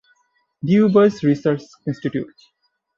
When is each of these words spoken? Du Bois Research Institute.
Du 0.63 0.87
Bois 0.89 1.09
Research 1.21 1.61
Institute. 1.85 2.35